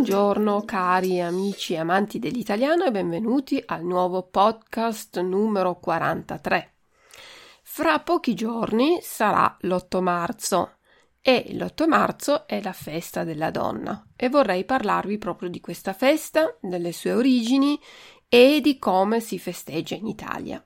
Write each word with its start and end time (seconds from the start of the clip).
Buongiorno 0.00 0.62
cari 0.64 1.20
amici 1.20 1.74
e 1.74 1.76
amanti 1.76 2.18
dell'italiano 2.18 2.84
e 2.84 2.90
benvenuti 2.90 3.62
al 3.66 3.84
nuovo 3.84 4.22
podcast 4.22 5.20
numero 5.20 5.78
43. 5.78 6.76
Fra 7.62 8.00
pochi 8.00 8.32
giorni 8.32 9.00
sarà 9.02 9.54
l'8 9.60 10.00
marzo 10.00 10.76
e 11.20 11.50
l'8 11.50 11.86
marzo 11.86 12.46
è 12.46 12.62
la 12.62 12.72
festa 12.72 13.24
della 13.24 13.50
donna 13.50 14.06
e 14.16 14.30
vorrei 14.30 14.64
parlarvi 14.64 15.18
proprio 15.18 15.50
di 15.50 15.60
questa 15.60 15.92
festa, 15.92 16.56
delle 16.62 16.92
sue 16.92 17.12
origini 17.12 17.78
e 18.26 18.62
di 18.62 18.78
come 18.78 19.20
si 19.20 19.38
festeggia 19.38 19.96
in 19.96 20.06
Italia. 20.06 20.64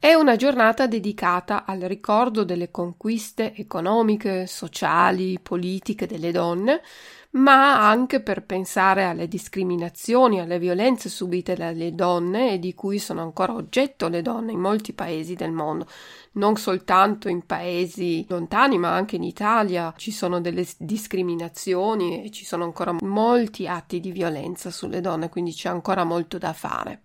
È 0.00 0.14
una 0.14 0.36
giornata 0.36 0.86
dedicata 0.86 1.64
al 1.64 1.80
ricordo 1.80 2.44
delle 2.44 2.70
conquiste 2.70 3.52
economiche, 3.54 4.46
sociali, 4.46 5.40
politiche 5.40 6.06
delle 6.06 6.30
donne, 6.30 6.82
ma 7.30 7.86
anche 7.86 8.20
per 8.20 8.44
pensare 8.44 9.04
alle 9.04 9.28
discriminazioni, 9.28 10.40
alle 10.40 10.58
violenze 10.58 11.10
subite 11.10 11.54
dalle 11.54 11.94
donne 11.94 12.52
e 12.52 12.58
di 12.58 12.74
cui 12.74 12.98
sono 12.98 13.20
ancora 13.20 13.52
oggetto 13.52 14.08
le 14.08 14.22
donne 14.22 14.52
in 14.52 14.60
molti 14.60 14.94
paesi 14.94 15.34
del 15.34 15.50
mondo, 15.50 15.86
non 16.32 16.56
soltanto 16.56 17.28
in 17.28 17.44
paesi 17.44 18.24
lontani, 18.28 18.78
ma 18.78 18.94
anche 18.94 19.16
in 19.16 19.24
Italia 19.24 19.92
ci 19.96 20.10
sono 20.10 20.40
delle 20.40 20.66
discriminazioni 20.78 22.24
e 22.24 22.30
ci 22.30 22.46
sono 22.46 22.64
ancora 22.64 22.96
molti 23.00 23.66
atti 23.68 24.00
di 24.00 24.10
violenza 24.10 24.70
sulle 24.70 25.02
donne, 25.02 25.28
quindi 25.28 25.52
c'è 25.52 25.68
ancora 25.68 26.04
molto 26.04 26.38
da 26.38 26.54
fare. 26.54 27.02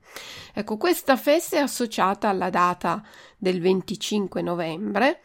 Ecco, 0.53 0.77
questa 0.77 1.17
festa 1.17 1.57
è 1.57 1.59
associata 1.59 2.29
alla 2.29 2.49
data 2.49 3.03
del 3.37 3.59
25 3.59 4.41
novembre 4.41 5.19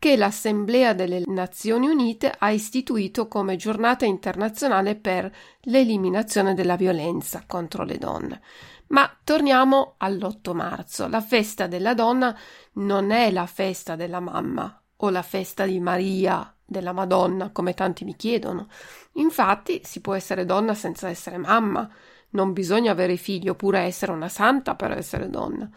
che 0.00 0.16
l'Assemblea 0.16 0.94
delle 0.94 1.22
Nazioni 1.26 1.86
Unite 1.86 2.34
ha 2.38 2.50
istituito 2.50 3.28
come 3.28 3.56
giornata 3.56 4.06
internazionale 4.06 4.96
per 4.96 5.30
l'eliminazione 5.64 6.54
della 6.54 6.76
violenza 6.76 7.44
contro 7.46 7.84
le 7.84 7.98
donne. 7.98 8.40
Ma 8.88 9.14
torniamo 9.22 9.96
all'8 9.98 10.54
marzo. 10.54 11.06
La 11.06 11.20
festa 11.20 11.66
della 11.66 11.92
donna 11.92 12.34
non 12.76 13.10
è 13.10 13.30
la 13.30 13.44
festa 13.44 13.94
della 13.94 14.20
mamma 14.20 14.82
o 14.96 15.10
la 15.10 15.22
festa 15.22 15.66
di 15.66 15.78
Maria, 15.80 16.50
della 16.64 16.92
Madonna, 16.92 17.50
come 17.50 17.74
tanti 17.74 18.04
mi 18.04 18.16
chiedono. 18.16 18.68
Infatti 19.14 19.82
si 19.84 20.00
può 20.00 20.14
essere 20.14 20.46
donna 20.46 20.72
senza 20.72 21.10
essere 21.10 21.36
mamma, 21.36 21.86
non 22.30 22.54
bisogna 22.54 22.92
avere 22.92 23.16
figli 23.16 23.50
oppure 23.50 23.80
essere 23.80 24.12
una 24.12 24.30
santa 24.30 24.74
per 24.76 24.92
essere 24.92 25.28
donna. 25.28 25.68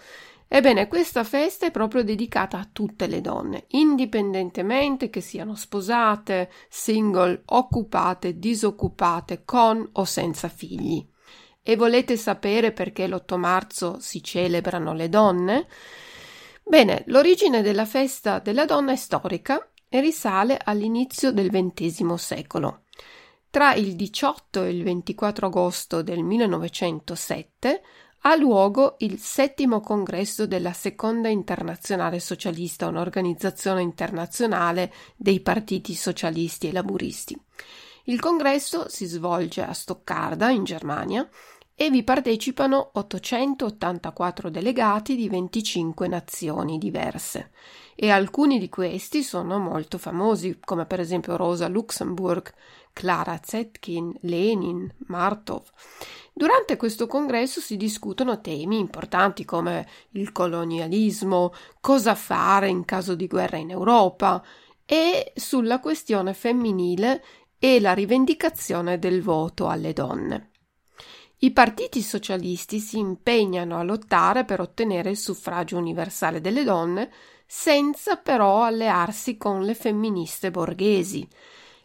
Ebbene, 0.55 0.87
questa 0.87 1.23
festa 1.23 1.65
è 1.65 1.71
proprio 1.71 2.03
dedicata 2.03 2.59
a 2.59 2.69
tutte 2.71 3.07
le 3.07 3.21
donne, 3.21 3.65
indipendentemente 3.69 5.09
che 5.09 5.19
siano 5.19 5.55
sposate, 5.55 6.51
single, 6.69 7.41
occupate, 7.45 8.37
disoccupate, 8.37 9.45
con 9.45 9.89
o 9.93 10.05
senza 10.05 10.49
figli. 10.49 11.03
E 11.63 11.75
volete 11.75 12.17
sapere 12.17 12.71
perché 12.71 13.07
l'8 13.07 13.35
marzo 13.35 13.97
si 13.99 14.21
celebrano 14.21 14.93
le 14.93 15.09
donne? 15.09 15.67
Bene, 16.61 17.01
l'origine 17.07 17.63
della 17.63 17.85
festa 17.85 18.37
della 18.37 18.65
donna 18.65 18.91
è 18.91 18.95
storica 18.95 19.71
e 19.89 20.01
risale 20.01 20.59
all'inizio 20.63 21.31
del 21.31 21.49
XX 21.49 22.13
secolo. 22.13 22.83
Tra 23.49 23.73
il 23.73 23.95
18 23.95 24.61
e 24.61 24.69
il 24.69 24.83
24 24.83 25.47
agosto 25.47 26.03
del 26.03 26.21
1907 26.21 27.81
ha 28.25 28.35
luogo 28.35 28.95
il 28.99 29.19
settimo 29.19 29.81
congresso 29.81 30.45
della 30.45 30.71
Seconda 30.71 31.27
Internazionale 31.27 32.21
Socialista, 32.21 32.87
un'organizzazione 32.87 33.81
internazionale 33.81 34.93
dei 35.17 35.41
partiti 35.41 35.93
socialisti 35.93 36.69
e 36.69 36.71
laburisti. 36.71 37.37
Il 38.05 38.21
congresso 38.21 38.87
si 38.87 39.05
svolge 39.05 39.61
a 39.61 39.73
Stoccarda, 39.73 40.49
in 40.49 40.63
Germania, 40.63 41.27
e 41.75 41.89
vi 41.89 42.03
partecipano 42.03 42.91
884 42.93 44.49
delegati 44.49 45.15
di 45.15 45.27
25 45.27 46.07
nazioni 46.07 46.77
diverse 46.77 47.51
e 47.95 48.09
alcuni 48.09 48.59
di 48.59 48.69
questi 48.69 49.23
sono 49.23 49.59
molto 49.59 49.97
famosi, 49.97 50.59
come 50.63 50.85
per 50.85 50.99
esempio 50.99 51.35
Rosa 51.35 51.67
Luxemburg, 51.67 52.51
Clara 52.91 53.39
Zetkin, 53.43 54.15
Lenin, 54.21 54.91
Martov. 55.07 55.69
Durante 56.31 56.77
questo 56.77 57.05
congresso 57.05 57.59
si 57.59 57.77
discutono 57.77 58.41
temi 58.41 58.79
importanti 58.79 59.45
come 59.45 59.87
il 60.11 60.31
colonialismo, 60.31 61.53
cosa 61.79 62.15
fare 62.15 62.69
in 62.69 62.85
caso 62.85 63.15
di 63.15 63.27
guerra 63.27 63.57
in 63.57 63.69
Europa 63.69 64.43
e 64.85 65.31
sulla 65.35 65.79
questione 65.79 66.33
femminile 66.33 67.23
e 67.59 67.79
la 67.79 67.93
rivendicazione 67.93 68.99
del 68.99 69.21
voto 69.21 69.69
alle 69.69 69.93
donne. 69.93 70.52
I 71.43 71.51
partiti 71.51 72.01
socialisti 72.01 72.79
si 72.79 72.99
impegnano 72.99 73.77
a 73.77 73.83
lottare 73.83 74.45
per 74.45 74.61
ottenere 74.61 75.09
il 75.09 75.17
suffragio 75.17 75.77
universale 75.77 76.39
delle 76.39 76.63
donne, 76.63 77.11
senza 77.45 78.15
però 78.15 78.63
allearsi 78.63 79.35
con 79.35 79.63
le 79.63 79.75
femministe 79.75 80.51
borghesi, 80.51 81.27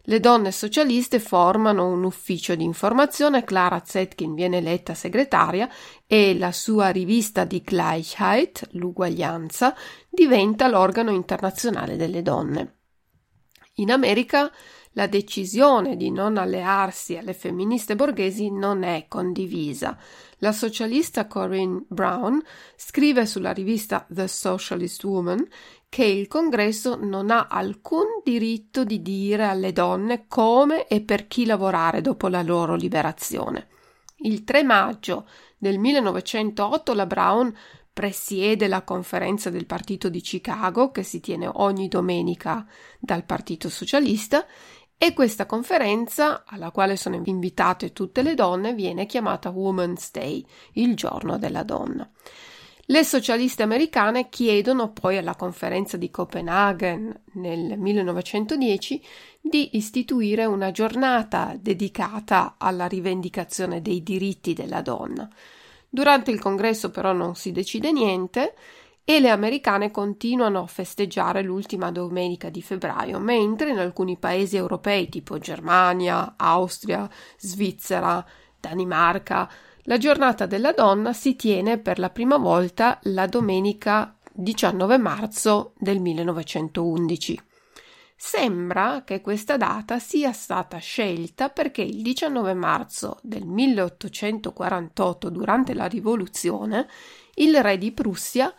le 0.08 0.20
donne 0.20 0.52
socialiste 0.52 1.18
formano 1.18 1.86
un 1.88 2.04
ufficio 2.04 2.54
di 2.54 2.64
informazione, 2.64 3.44
Clara 3.44 3.82
Zetkin 3.84 4.32
viene 4.32 4.56
eletta 4.56 4.94
segretaria 4.94 5.68
e 6.06 6.38
la 6.38 6.50
sua 6.50 6.88
rivista 6.88 7.44
di 7.44 7.60
Gleichheit, 7.60 8.68
l'uguaglianza, 8.70 9.76
diventa 10.08 10.66
l'organo 10.66 11.10
internazionale 11.10 11.96
delle 11.96 12.22
donne. 12.22 12.77
In 13.78 13.90
America 13.90 14.50
la 14.92 15.06
decisione 15.06 15.96
di 15.96 16.10
non 16.10 16.36
allearsi 16.36 17.16
alle 17.16 17.32
femministe 17.32 17.94
borghesi 17.94 18.50
non 18.50 18.82
è 18.82 19.06
condivisa. 19.06 19.96
La 20.38 20.50
socialista 20.50 21.28
Corinne 21.28 21.84
Brown 21.86 22.42
scrive 22.74 23.24
sulla 23.24 23.52
rivista 23.52 24.04
The 24.08 24.26
Socialist 24.26 25.04
Woman 25.04 25.46
che 25.88 26.04
il 26.04 26.26
congresso 26.26 26.96
non 26.96 27.30
ha 27.30 27.46
alcun 27.48 28.06
diritto 28.24 28.82
di 28.82 29.00
dire 29.00 29.44
alle 29.44 29.72
donne 29.72 30.26
come 30.26 30.88
e 30.88 31.00
per 31.00 31.28
chi 31.28 31.46
lavorare 31.46 32.00
dopo 32.00 32.26
la 32.26 32.42
loro 32.42 32.74
liberazione. 32.74 33.68
Il 34.22 34.42
3 34.42 34.64
maggio 34.64 35.28
del 35.56 35.78
1908 35.78 36.94
la 36.94 37.06
Brown 37.06 37.54
presiede 37.98 38.68
la 38.68 38.82
conferenza 38.82 39.50
del 39.50 39.66
partito 39.66 40.08
di 40.08 40.20
Chicago 40.20 40.92
che 40.92 41.02
si 41.02 41.18
tiene 41.18 41.50
ogni 41.52 41.88
domenica 41.88 42.64
dal 43.00 43.24
Partito 43.24 43.68
Socialista 43.68 44.46
e 44.96 45.12
questa 45.12 45.46
conferenza, 45.46 46.44
alla 46.46 46.70
quale 46.70 46.94
sono 46.94 47.20
invitate 47.24 47.92
tutte 47.92 48.22
le 48.22 48.34
donne, 48.34 48.72
viene 48.72 49.04
chiamata 49.06 49.50
Women's 49.50 50.12
Day, 50.12 50.46
il 50.74 50.94
giorno 50.94 51.38
della 51.38 51.64
donna. 51.64 52.08
Le 52.82 53.02
socialiste 53.02 53.64
americane 53.64 54.28
chiedono 54.28 54.92
poi 54.92 55.16
alla 55.16 55.34
conferenza 55.34 55.96
di 55.96 56.08
Copenaghen 56.08 57.22
nel 57.32 57.76
1910 57.76 59.04
di 59.40 59.76
istituire 59.76 60.44
una 60.44 60.70
giornata 60.70 61.56
dedicata 61.60 62.54
alla 62.58 62.86
rivendicazione 62.86 63.82
dei 63.82 64.04
diritti 64.04 64.52
della 64.52 64.82
donna. 64.82 65.28
Durante 65.88 66.30
il 66.30 66.40
congresso 66.40 66.90
però 66.90 67.12
non 67.12 67.34
si 67.34 67.52
decide 67.52 67.92
niente 67.92 68.54
e 69.04 69.20
le 69.20 69.30
americane 69.30 69.90
continuano 69.90 70.62
a 70.62 70.66
festeggiare 70.66 71.42
l'ultima 71.42 71.90
domenica 71.90 72.50
di 72.50 72.60
febbraio, 72.60 73.18
mentre 73.18 73.70
in 73.70 73.78
alcuni 73.78 74.18
paesi 74.18 74.56
europei 74.56 75.08
tipo 75.08 75.38
Germania, 75.38 76.34
Austria, 76.36 77.08
Svizzera, 77.38 78.24
Danimarca 78.60 79.48
la 79.88 79.96
giornata 79.96 80.44
della 80.44 80.72
donna 80.72 81.14
si 81.14 81.34
tiene 81.34 81.78
per 81.78 81.98
la 81.98 82.10
prima 82.10 82.36
volta 82.36 82.98
la 83.04 83.26
domenica 83.26 84.14
19 84.34 84.98
marzo 84.98 85.72
del 85.78 85.98
1911. 85.98 87.40
Sembra 88.20 89.04
che 89.04 89.20
questa 89.20 89.56
data 89.56 90.00
sia 90.00 90.32
stata 90.32 90.78
scelta 90.78 91.50
perché 91.50 91.82
il 91.82 92.02
19 92.02 92.52
marzo 92.52 93.20
del 93.22 93.46
1848, 93.46 95.30
durante 95.30 95.72
la 95.72 95.86
rivoluzione, 95.86 96.88
il 97.34 97.62
re 97.62 97.78
di 97.78 97.92
Prussia 97.92 98.52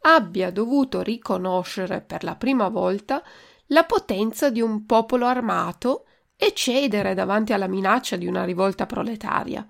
abbia 0.00 0.50
dovuto 0.50 1.00
riconoscere 1.00 2.02
per 2.02 2.24
la 2.24 2.36
prima 2.36 2.68
volta 2.68 3.22
la 3.68 3.84
potenza 3.84 4.50
di 4.50 4.60
un 4.60 4.84
popolo 4.84 5.24
armato 5.24 6.04
e 6.36 6.52
cedere 6.52 7.14
davanti 7.14 7.54
alla 7.54 7.68
minaccia 7.68 8.16
di 8.16 8.26
una 8.26 8.44
rivolta 8.44 8.84
proletaria. 8.84 9.66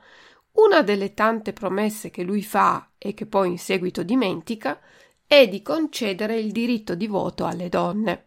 Una 0.54 0.82
delle 0.82 1.14
tante 1.14 1.52
promesse 1.52 2.10
che 2.10 2.25
lui 2.25 2.42
fa 2.42 2.90
e 2.99 3.14
che 3.14 3.26
poi 3.26 3.50
in 3.50 3.58
seguito 3.58 4.02
dimentica 4.02 4.81
è 5.25 5.46
di 5.46 5.62
concedere 5.62 6.37
il 6.37 6.50
diritto 6.50 6.96
di 6.96 7.06
voto 7.06 7.46
alle 7.46 7.69
donne 7.69 8.25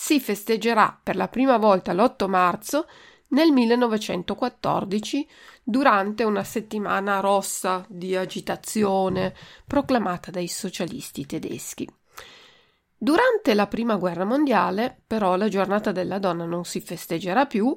si 0.00 0.20
festeggerà 0.20 0.96
per 1.02 1.16
la 1.16 1.26
prima 1.26 1.56
volta 1.56 1.92
l'8 1.92 2.28
marzo 2.28 2.86
nel 3.30 3.50
1914 3.50 5.28
durante 5.60 6.22
una 6.22 6.44
settimana 6.44 7.18
rossa 7.18 7.84
di 7.88 8.14
agitazione 8.14 9.34
proclamata 9.66 10.30
dai 10.30 10.46
socialisti 10.46 11.26
tedeschi. 11.26 11.88
Durante 12.96 13.54
la 13.54 13.66
prima 13.66 13.96
guerra 13.96 14.24
mondiale, 14.24 15.02
però, 15.04 15.34
la 15.34 15.48
giornata 15.48 15.90
della 15.90 16.20
donna 16.20 16.44
non 16.44 16.64
si 16.64 16.80
festeggerà 16.80 17.46
più, 17.46 17.76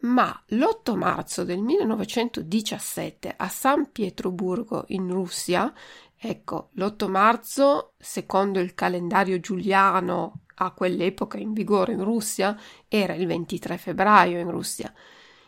ma 0.00 0.42
l'8 0.48 0.96
marzo 0.96 1.44
del 1.44 1.60
1917 1.60 3.34
a 3.36 3.48
San 3.48 3.92
Pietroburgo 3.92 4.86
in 4.88 5.08
Russia, 5.08 5.72
ecco, 6.16 6.70
l'8 6.72 7.08
marzo, 7.08 7.92
secondo 7.98 8.58
il 8.58 8.74
calendario 8.74 9.38
giuliano 9.38 10.41
a 10.54 10.72
quell'epoca 10.72 11.38
in 11.38 11.52
vigore 11.52 11.92
in 11.92 12.02
Russia 12.02 12.58
era 12.88 13.14
il 13.14 13.26
23 13.26 13.78
febbraio 13.78 14.38
in 14.38 14.50
Russia. 14.50 14.92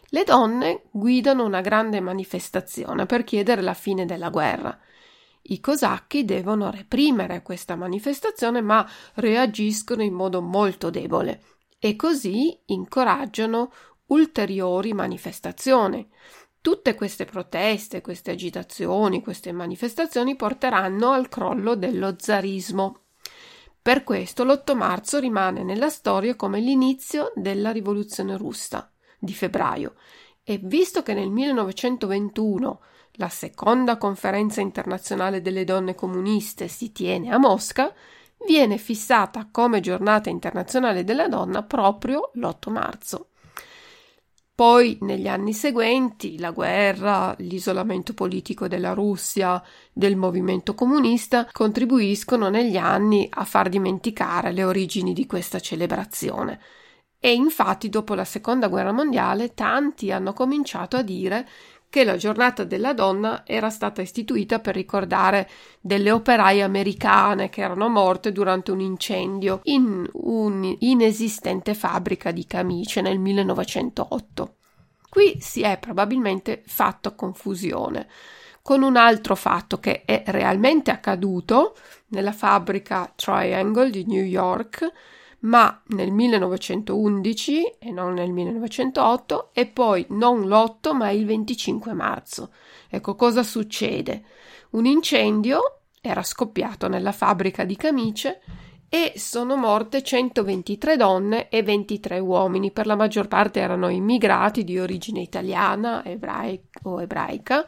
Le 0.09 0.25
donne 0.25 0.83
guidano 0.91 1.45
una 1.45 1.61
grande 1.61 2.01
manifestazione 2.01 3.07
per 3.07 3.25
chiedere 3.25 3.63
la 3.63 3.75
fine 3.75 4.07
della 4.07 4.31
guerra. 4.31 4.79
I 5.47 5.61
cosacchi 5.61 6.25
devono 6.25 6.71
reprimere 6.71 7.43
questa 7.43 7.77
manifestazione 7.77 8.61
ma 8.61 8.89
reagiscono 9.15 10.03
in 10.03 10.15
modo 10.15 10.41
molto 10.41 10.89
debole 10.91 11.43
e 11.79 11.97
così 11.97 12.59
incoraggiano 12.67 13.73
ulteriori 14.07 14.93
manifestazioni. 14.93 16.09
Tutte 16.61 16.95
queste 16.95 17.27
proteste, 17.27 18.01
queste 18.01 18.31
agitazioni, 18.31 19.21
queste 19.21 19.53
manifestazioni 19.53 20.35
porteranno 20.35 21.11
al 21.11 21.29
crollo 21.29 21.75
dello 21.75 22.15
zarismo. 22.19 23.04
Per 23.85 24.03
questo 24.03 24.45
l'8 24.45 24.75
marzo 24.75 25.19
rimane 25.19 25.63
nella 25.63 25.91
storia 25.91 26.37
come 26.37 26.59
l'inizio 26.59 27.33
della 27.35 27.71
rivoluzione 27.71 28.35
russa 28.39 28.91
di 29.19 29.35
febbraio 29.35 29.97
e 30.43 30.59
visto 30.63 31.03
che 31.03 31.13
nel 31.13 31.29
1921 31.29 32.81
la 33.17 33.29
seconda 33.29 33.99
conferenza 33.99 34.63
internazionale 34.63 35.43
delle 35.43 35.65
donne 35.65 35.95
comuniste 35.95 36.67
si 36.67 36.93
tiene 36.93 37.31
a 37.31 37.37
Mosca, 37.37 37.93
viene 38.47 38.79
fissata 38.79 39.49
come 39.51 39.81
giornata 39.81 40.31
internazionale 40.31 41.05
della 41.05 41.29
donna 41.29 41.63
proprio 41.63 42.31
l'8 42.33 42.71
marzo. 42.71 43.29
Poi, 44.57 44.99
negli 45.01 45.27
anni 45.27 45.53
seguenti, 45.53 46.39
la 46.39 46.53
guerra, 46.53 47.35
l'isolamento 47.39 48.15
politico 48.15 48.69
della 48.69 48.93
Russia, 48.93 49.61
del 49.93 50.15
movimento 50.17 50.75
comunista 50.75 51.49
contribuiscono 51.51 52.49
negli 52.51 52.77
anni 52.77 53.27
a 53.29 53.45
far 53.45 53.69
dimenticare 53.69 54.53
le 54.53 54.63
origini 54.63 55.13
di 55.13 55.27
questa 55.27 55.59
celebrazione. 55.59 56.61
E 57.19 57.33
infatti, 57.33 57.89
dopo 57.89 58.15
la 58.15 58.25
seconda 58.25 58.69
guerra 58.69 58.93
mondiale, 58.93 59.55
tanti 59.55 60.13
hanno 60.13 60.33
cominciato 60.33 60.97
a 60.97 61.03
dire 61.03 61.49
che 61.95 62.03
la 62.03 62.17
giornata 62.17 62.65
della 62.65 62.93
donna 62.93 63.45
era 63.47 63.71
stata 63.71 64.03
istituita 64.03 64.59
per 64.59 64.75
ricordare 64.75 65.49
delle 65.81 66.11
operaie 66.11 66.61
americane 66.61 67.51
che 67.51 67.61
erano 67.61 67.89
morte 67.89 68.33
durante 68.33 68.73
un 68.73 68.81
incendio 68.81 69.61
in 69.63 70.05
un'inesistente 70.13 71.73
fabbrica 71.73 72.33
di 72.33 72.49
camicie 72.49 73.01
nel 73.01 73.21
1908. 73.21 74.55
Qui 75.09 75.37
si 75.39 75.63
è 75.63 75.79
probabilmente 75.79 76.65
fatto 76.67 77.15
confusione 77.15 78.09
con 78.61 78.83
un 78.83 78.97
altro 78.97 79.37
fatto 79.37 79.79
che 79.79 80.03
è 80.05 80.25
realmente 80.27 80.91
accaduto 80.91 81.77
nella 82.09 82.33
fabbrica 82.33 83.13
Triangle 83.15 83.91
di 83.91 84.05
New 84.05 84.25
York 84.25 84.93
ma 85.45 85.83
nel 85.89 86.11
1911 86.11 87.77
e 87.79 87.91
non 87.91 88.15
nel 88.15 88.31
1908 88.31 89.51
e 89.53 89.67
poi 89.67 90.07
non 90.11 90.47
l'8 90.47 90.95
ma 90.95 91.11
il 91.11 91.27
25 91.27 91.93
marzo. 91.93 92.51
Ecco 92.89 93.15
cosa 93.15 93.43
succede. 93.43 94.25
Un 94.71 94.87
incendio 94.87 95.81
era 96.01 96.23
scoppiato 96.23 96.89
nella 96.89 97.13
fabbrica 97.13 97.65
di 97.65 97.77
camicie 97.77 98.41
e 98.89 99.15
sono 99.17 99.57
morte 99.57 100.03
123 100.03 100.97
donne 100.97 101.49
e 101.49 101.63
23 101.63 102.19
uomini, 102.21 102.71
per 102.71 102.87
la 102.87 102.95
maggior 102.95 103.27
parte 103.27 103.61
erano 103.61 103.89
immigrati 103.89 104.63
di 104.63 104.79
origine 104.79 105.21
italiana 105.21 106.05
ebraica 106.05 106.81
o 106.85 107.03
ebraica 107.03 107.65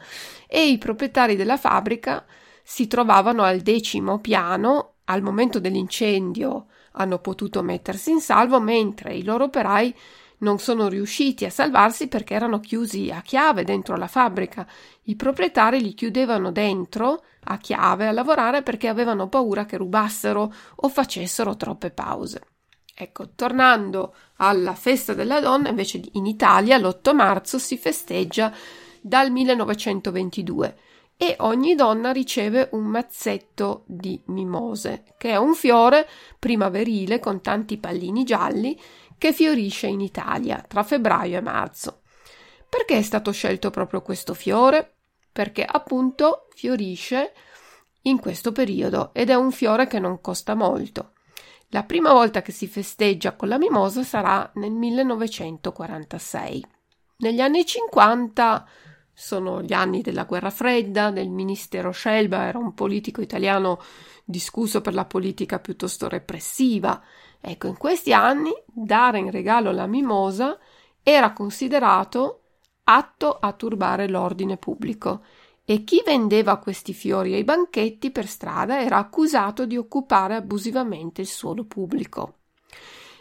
e 0.47 0.69
i 0.69 0.77
proprietari 0.77 1.35
della 1.35 1.57
fabbrica 1.57 2.25
si 2.63 2.87
trovavano 2.87 3.43
al 3.43 3.59
decimo 3.59 4.19
piano 4.19 4.93
al 5.05 5.21
momento 5.21 5.59
dell'incendio 5.59 6.67
hanno 6.97 7.19
potuto 7.19 7.63
mettersi 7.63 8.11
in 8.11 8.19
salvo, 8.21 8.59
mentre 8.59 9.15
i 9.15 9.23
loro 9.23 9.45
operai 9.45 9.95
non 10.39 10.59
sono 10.59 10.87
riusciti 10.87 11.45
a 11.45 11.49
salvarsi 11.49 12.07
perché 12.07 12.33
erano 12.33 12.59
chiusi 12.59 13.09
a 13.11 13.21
chiave 13.21 13.63
dentro 13.63 13.95
la 13.95 14.07
fabbrica. 14.07 14.67
I 15.03 15.15
proprietari 15.15 15.81
li 15.81 15.93
chiudevano 15.93 16.51
dentro 16.51 17.23
a 17.45 17.57
chiave 17.57 18.07
a 18.07 18.11
lavorare 18.11 18.61
perché 18.61 18.87
avevano 18.87 19.29
paura 19.29 19.65
che 19.65 19.77
rubassero 19.77 20.53
o 20.75 20.89
facessero 20.89 21.55
troppe 21.55 21.89
pause. 21.89 22.41
Ecco, 22.93 23.29
tornando 23.35 24.15
alla 24.37 24.73
festa 24.73 25.13
della 25.13 25.39
donna, 25.39 25.69
invece 25.69 26.01
in 26.13 26.25
Italia 26.25 26.77
l'8 26.77 27.13
marzo 27.13 27.59
si 27.59 27.77
festeggia 27.77 28.53
dal 28.99 29.31
1922 29.31 30.77
e 31.17 31.35
ogni 31.39 31.73
donna 31.73 32.11
riceve 32.11 32.69
un 32.73 32.83
mazzetto 32.83 33.83
di 33.87 34.21
mimose, 34.27 35.03
che 35.17 35.31
è 35.31 35.35
un 35.35 35.55
fiore 35.55 36.07
primaverile 36.37 37.19
con 37.19 37.41
tanti 37.41 37.77
pallini 37.77 38.23
gialli 38.23 38.79
che 39.17 39.33
fiorisce 39.33 39.87
in 39.87 39.99
Italia 39.99 40.63
tra 40.67 40.83
febbraio 40.83 41.37
e 41.37 41.41
marzo. 41.41 42.01
Perché 42.69 42.97
è 42.97 43.01
stato 43.01 43.31
scelto 43.31 43.71
proprio 43.71 44.03
questo 44.03 44.35
fiore? 44.35 44.93
Perché 45.31 45.65
appunto 45.65 46.47
fiorisce 46.53 47.33
in 48.03 48.19
questo 48.19 48.51
periodo 48.51 49.09
ed 49.13 49.31
è 49.31 49.35
un 49.35 49.51
fiore 49.51 49.87
che 49.87 49.97
non 49.99 50.21
costa 50.21 50.53
molto. 50.53 51.13
La 51.69 51.83
prima 51.83 52.13
volta 52.13 52.43
che 52.43 52.51
si 52.51 52.67
festeggia 52.67 53.35
con 53.35 53.47
la 53.47 53.57
mimosa 53.57 54.03
sarà 54.03 54.49
nel 54.55 54.71
1946. 54.71 56.65
Negli 57.17 57.41
anni 57.41 57.65
50 57.65 58.67
sono 59.19 59.63
gli 59.63 59.73
anni 59.73 60.03
della 60.03 60.25
guerra 60.25 60.51
fredda, 60.51 61.09
del 61.09 61.29
ministero 61.29 61.89
Scelba 61.89 62.43
era 62.43 62.59
un 62.59 62.75
politico 62.75 63.19
italiano 63.19 63.81
discusso 64.23 64.79
per 64.79 64.93
la 64.93 65.05
politica 65.05 65.57
piuttosto 65.57 66.07
repressiva. 66.07 67.01
Ecco, 67.41 67.65
in 67.65 67.77
questi 67.77 68.13
anni 68.13 68.51
dare 68.67 69.17
in 69.17 69.31
regalo 69.31 69.71
la 69.71 69.87
mimosa 69.87 70.59
era 71.01 71.33
considerato 71.33 72.41
atto 72.83 73.39
a 73.39 73.53
turbare 73.53 74.07
l'ordine 74.07 74.57
pubblico 74.57 75.23
e 75.65 75.83
chi 75.83 76.03
vendeva 76.05 76.57
questi 76.57 76.93
fiori 76.93 77.33
ai 77.33 77.43
banchetti 77.43 78.11
per 78.11 78.27
strada 78.27 78.81
era 78.81 78.97
accusato 78.97 79.65
di 79.65 79.77
occupare 79.77 80.35
abusivamente 80.35 81.21
il 81.21 81.27
suolo 81.27 81.65
pubblico. 81.65 82.35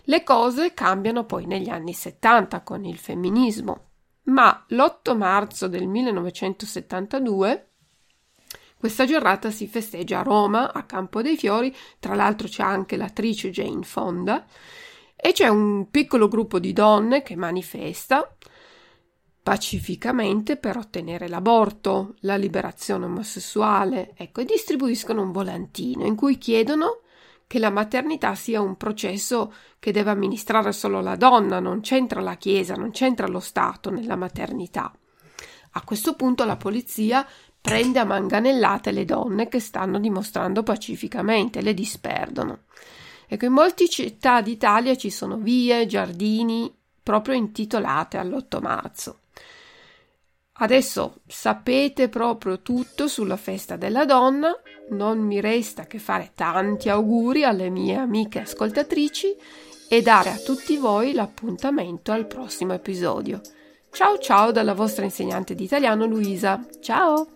Le 0.03 0.23
cose 0.23 0.75
cambiano 0.75 1.25
poi 1.25 1.47
negli 1.47 1.71
anni 1.71 1.95
70 1.95 2.61
con 2.61 2.85
il 2.85 2.99
femminismo 2.99 3.86
ma 4.27 4.65
l'8 4.69 5.17
marzo 5.17 5.69
del 5.69 5.87
1972 5.87 7.71
questa 8.79 9.07
giornata 9.07 9.51
si 9.51 9.67
festeggia 9.67 10.21
a 10.21 10.23
Roma, 10.23 10.71
a 10.73 10.85
Campo 10.85 11.23
dei 11.23 11.37
Fiori, 11.37 11.75
tra 11.99 12.15
l'altro 12.15 12.47
c'è 12.47 12.63
anche 12.63 12.97
l'attrice 12.97 13.51
Jane 13.51 13.83
Fonda. 13.83 14.45
E 15.17 15.33
c'è 15.33 15.49
un 15.49 15.89
piccolo 15.91 16.29
gruppo 16.29 16.59
di 16.59 16.75
donne 16.75 17.23
che 17.23 17.37
manifesta 17.37 18.37
pacificamente 19.43 20.57
per 20.57 20.77
ottenere 20.77 21.27
l'aborto, 21.27 22.17
la 22.21 22.37
liberazione 22.37 23.07
omosessuale, 23.07 24.13
ecco, 24.15 24.43
e 24.43 24.45
distribuiscono 24.45 25.23
un 25.23 25.33
volantino 25.33 26.05
in 26.05 26.15
cui 26.15 26.37
chiedono 26.37 27.01
che 27.47 27.59
la 27.59 27.71
maternità 27.71 28.35
sia 28.35 28.61
un 28.61 28.77
processo 28.77 29.53
che 29.79 29.93
deve 29.93 30.11
amministrare 30.11 30.73
solo 30.73 31.01
la 31.01 31.17
donna, 31.17 31.61
non 31.61 31.81
c'entra 31.81 32.21
la 32.21 32.35
Chiesa, 32.35 32.75
non 32.75 32.91
c'entra 32.91 33.27
lo 33.27 33.41
Stato 33.41 33.91
nella 33.91 34.17
maternità. 34.17 34.93
A 35.73 35.83
questo 35.83 36.15
punto 36.15 36.45
la 36.45 36.57
polizia 36.57 37.27
prende 37.61 37.99
a 37.99 38.05
manganellate 38.05 38.91
le 38.91 39.05
donne 39.05 39.49
che 39.49 39.61
stanno 39.61 39.99
dimostrando 39.99 40.63
pacificamente, 40.63 41.61
le 41.61 41.75
disperdono. 41.75 42.61
Ecco, 43.29 43.45
in 43.45 43.53
molte 43.53 43.89
città 43.89 44.41
d'Italia 44.41 44.97
ci 44.97 45.11
sono 45.11 45.37
vie, 45.37 45.87
giardini 45.87 46.73
proprio 47.03 47.35
intitolate 47.35 48.19
all'8 48.19 48.61
marzo. 48.61 49.19
Adesso 50.59 51.21
sapete 51.27 52.09
proprio 52.09 52.61
tutto 52.61 53.09
sulla 53.09 53.37
festa 53.37 53.77
della 53.77 54.07
donna, 54.07 54.53
non 54.91 55.19
mi 55.19 55.41
resta 55.41 55.85
che 55.85 55.99
fare 55.99 56.33
tanti 56.35 56.89
auguri 56.89 57.45
alle 57.45 57.69
mie 57.69 57.97
amiche 57.97 58.41
ascoltatrici 58.41 59.37
e 59.89 60.03
dare 60.03 60.31
a 60.31 60.39
tutti 60.39 60.77
voi 60.77 61.13
l'appuntamento 61.13 62.11
al 62.11 62.27
prossimo 62.27 62.73
episodio. 62.73 63.41
Ciao 63.91 64.19
ciao 64.19 64.51
dalla 64.51 64.75
vostra 64.75 65.05
insegnante 65.05 65.55
di 65.55 65.65
italiano 65.65 66.07
Luisa. 66.07 66.65
Ciao! 66.81 67.29